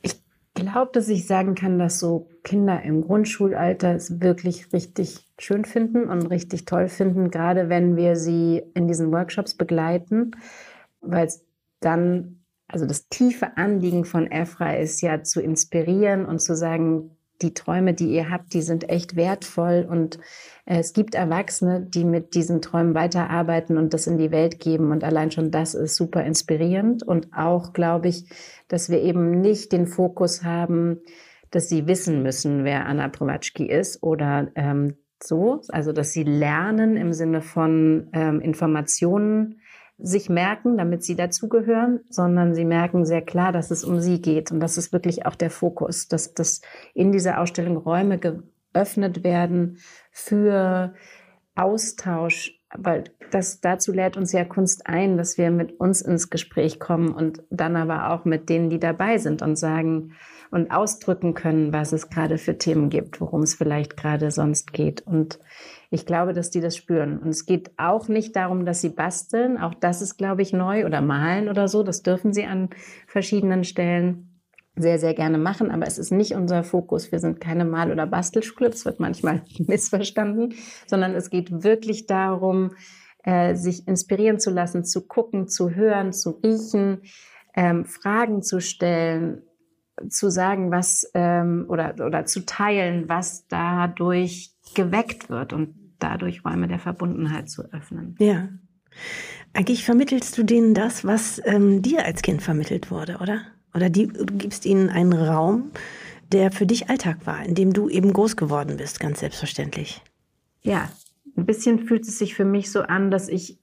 [0.00, 0.14] Ich
[0.54, 6.08] glaube, dass ich sagen kann, dass so Kinder im Grundschulalter es wirklich richtig schön finden
[6.08, 10.32] und richtig toll finden, gerade wenn wir sie in diesen Workshops begleiten,
[11.00, 11.44] weil es
[11.80, 17.54] dann, also das tiefe Anliegen von EFRA ist ja zu inspirieren und zu sagen, die
[17.54, 19.86] Träume, die ihr habt, die sind echt wertvoll.
[19.88, 20.18] Und
[20.64, 24.90] äh, es gibt Erwachsene, die mit diesen Träumen weiterarbeiten und das in die Welt geben.
[24.90, 27.02] Und allein schon das ist super inspirierend.
[27.02, 28.24] Und auch glaube ich,
[28.68, 31.00] dass wir eben nicht den Fokus haben,
[31.50, 36.96] dass sie wissen müssen, wer Anna Prowatschki ist oder ähm, so, also dass sie lernen
[36.96, 39.60] im Sinne von ähm, Informationen
[39.98, 44.52] sich merken, damit sie dazugehören, sondern sie merken sehr klar, dass es um sie geht.
[44.52, 46.62] Und das ist wirklich auch der Fokus, dass, dass
[46.94, 49.78] in dieser Ausstellung Räume geöffnet werden
[50.12, 50.94] für
[51.56, 56.78] Austausch, weil das dazu lädt uns ja Kunst ein, dass wir mit uns ins Gespräch
[56.78, 60.12] kommen und dann aber auch mit denen, die dabei sind und sagen
[60.50, 65.02] und ausdrücken können, was es gerade für Themen gibt, worum es vielleicht gerade sonst geht.
[65.06, 65.38] Und
[65.90, 67.18] ich glaube, dass die das spüren.
[67.18, 69.58] Und es geht auch nicht darum, dass sie basteln.
[69.58, 71.82] Auch das ist, glaube ich, neu oder malen oder so.
[71.82, 72.70] Das dürfen sie an
[73.06, 74.40] verschiedenen Stellen
[74.76, 75.70] sehr, sehr gerne machen.
[75.70, 77.10] Aber es ist nicht unser Fokus.
[77.10, 78.70] Wir sind keine Mal- oder Bastelschule.
[78.70, 80.54] Das wird manchmal missverstanden,
[80.86, 82.72] sondern es geht wirklich darum,
[83.24, 87.02] äh, sich inspirieren zu lassen, zu gucken, zu hören, zu riechen,
[87.54, 89.42] ähm, Fragen zu stellen,
[90.08, 96.68] zu sagen, was ähm, oder, oder zu teilen, was dadurch geweckt wird und dadurch Räume
[96.68, 98.14] der Verbundenheit zu öffnen.
[98.18, 98.48] Ja.
[99.52, 103.42] Eigentlich vermittelst du denen das, was ähm, dir als Kind vermittelt wurde, oder?
[103.74, 105.70] Oder die, du gibst ihnen einen Raum,
[106.32, 110.02] der für dich Alltag war, in dem du eben groß geworden bist, ganz selbstverständlich.
[110.62, 110.90] Ja,
[111.36, 113.58] ein bisschen fühlt es sich für mich so an, dass ich, äh,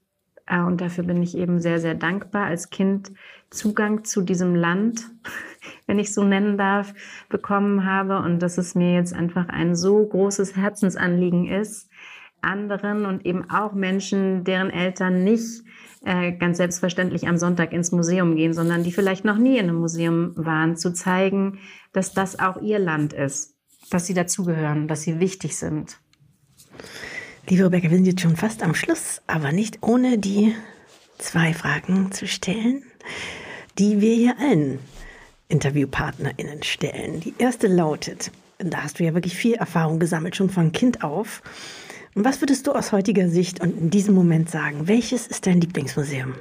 [0.48, 3.12] und dafür bin ich eben sehr, sehr dankbar, als Kind
[3.50, 5.10] Zugang zu diesem Land,
[5.86, 6.94] wenn ich so nennen darf,
[7.28, 11.90] bekommen habe und dass es mir jetzt einfach ein so großes Herzensanliegen ist,
[12.42, 15.64] anderen und eben auch Menschen, deren Eltern nicht
[16.04, 19.80] äh, ganz selbstverständlich am Sonntag ins Museum gehen, sondern die vielleicht noch nie in einem
[19.80, 21.58] Museum waren, zu zeigen,
[21.92, 23.56] dass das auch ihr Land ist,
[23.90, 25.98] dass sie dazugehören, dass sie wichtig sind.
[27.48, 30.52] Liebe Rebecca, wir sind jetzt schon fast am Schluss, aber nicht ohne die
[31.18, 32.82] zwei Fragen zu stellen,
[33.78, 34.80] die wir hier allen
[35.46, 37.20] InterviewpartnerInnen stellen.
[37.20, 41.40] Die erste lautet, da hast du ja wirklich viel Erfahrung gesammelt, schon von Kind auf.
[42.16, 44.88] Und was würdest du aus heutiger Sicht und in diesem Moment sagen?
[44.88, 46.34] Welches ist dein Lieblingsmuseum?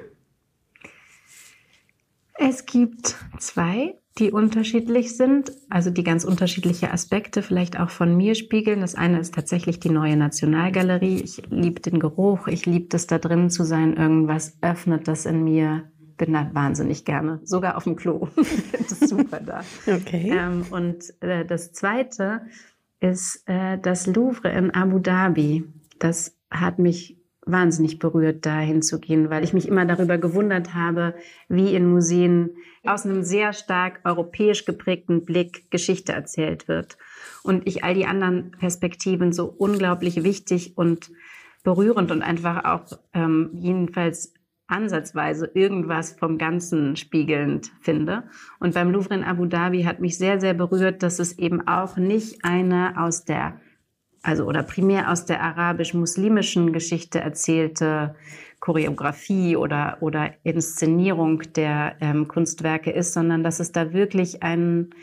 [2.33, 8.35] Es gibt zwei, die unterschiedlich sind, also die ganz unterschiedliche Aspekte vielleicht auch von mir
[8.35, 8.79] spiegeln.
[8.79, 11.21] Das eine ist tatsächlich die neue Nationalgalerie.
[11.21, 13.97] Ich liebe den Geruch, ich liebe es da drin zu sein.
[13.97, 15.91] Irgendwas öffnet das in mir.
[16.17, 18.29] Bin da wahnsinnig gerne, sogar auf dem Klo.
[18.87, 19.65] das super da.
[19.85, 20.33] Okay.
[20.33, 22.43] Ähm, und äh, das zweite
[23.01, 25.65] ist äh, das Louvre in Abu Dhabi.
[25.99, 27.14] Das hat mich
[27.45, 31.15] wahnsinnig berührt, da hinzugehen, weil ich mich immer darüber gewundert habe,
[31.47, 32.51] wie in Museen
[32.83, 36.97] aus einem sehr stark europäisch geprägten Blick Geschichte erzählt wird.
[37.43, 41.11] Und ich all die anderen Perspektiven so unglaublich wichtig und
[41.63, 44.33] berührend und einfach auch ähm, jedenfalls
[44.67, 48.23] ansatzweise irgendwas vom Ganzen spiegelnd finde.
[48.59, 51.97] Und beim Louvre in Abu Dhabi hat mich sehr, sehr berührt, dass es eben auch
[51.97, 53.59] nicht eine aus der
[54.25, 58.15] also oder primär aus der arabisch-muslimischen Geschichte erzählte
[58.59, 64.95] Choreografie oder, oder Inszenierung der ähm, Kunstwerke ist, sondern dass es da wirklich einen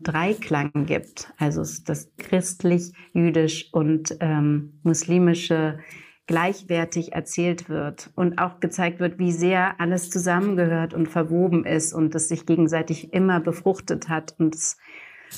[0.00, 1.32] Dreiklang gibt.
[1.36, 5.78] Also das christlich, jüdisch und ähm, muslimische
[6.26, 12.14] gleichwertig erzählt wird und auch gezeigt wird, wie sehr alles zusammengehört und verwoben ist und
[12.14, 14.78] es sich gegenseitig immer befruchtet hat und es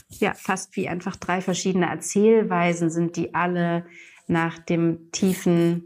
[0.09, 3.87] ja fast wie einfach drei verschiedene Erzählweisen sind, die alle
[4.27, 5.85] nach dem tiefen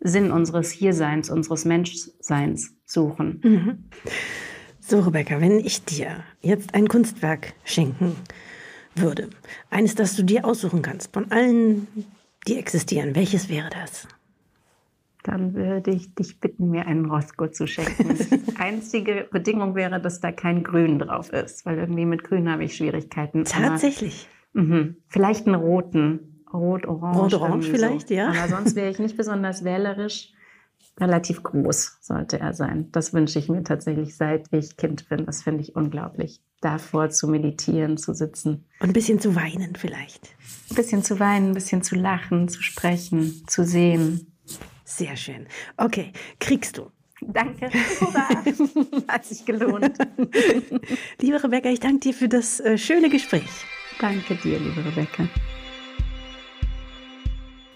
[0.00, 3.40] Sinn unseres Hierseins, unseres Menschseins suchen.
[3.42, 3.84] Mhm.
[4.80, 8.16] So, Rebecca, wenn ich dir jetzt ein Kunstwerk schenken
[8.94, 9.30] würde,
[9.70, 11.86] eines, das du dir aussuchen kannst, von allen,
[12.48, 14.08] die existieren, welches wäre das?
[15.22, 18.16] Dann würde ich dich bitten, mir einen Roscoe zu schenken.
[18.46, 22.64] Die einzige Bedingung wäre, dass da kein Grün drauf ist, weil irgendwie mit Grün habe
[22.64, 23.44] ich Schwierigkeiten.
[23.44, 24.28] Tatsächlich.
[24.54, 27.18] Aber, mh, vielleicht einen roten, rot-orange.
[27.18, 28.14] Rot-orange vielleicht, so.
[28.14, 28.28] ja.
[28.28, 30.32] Aber sonst wäre ich nicht besonders wählerisch.
[31.00, 32.90] Relativ groß sollte er sein.
[32.92, 35.24] Das wünsche ich mir tatsächlich, seit ich Kind bin.
[35.24, 36.42] Das finde ich unglaublich.
[36.60, 38.66] Davor zu meditieren, zu sitzen.
[38.80, 40.34] Und ein bisschen zu weinen vielleicht.
[40.70, 44.31] Ein bisschen zu weinen, ein bisschen zu lachen, zu sprechen, zu sehen,
[44.96, 45.46] sehr schön.
[45.76, 46.90] Okay, kriegst du.
[47.20, 47.70] Danke.
[49.08, 49.96] Hat sich gelohnt.
[51.20, 53.64] liebe Rebecca, ich danke dir für das äh, schöne Gespräch.
[54.00, 55.28] Danke dir, liebe Rebecca.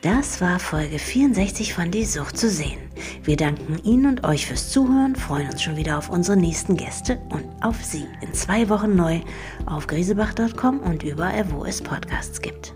[0.02, 2.78] Das war Folge 64 von Die Sucht zu sehen.
[3.24, 7.18] Wir danken Ihnen und euch fürs Zuhören, freuen uns schon wieder auf unsere nächsten Gäste
[7.30, 9.20] und auf Sie in zwei Wochen neu
[9.64, 12.72] auf griesebach.com und überall, wo es Podcasts gibt.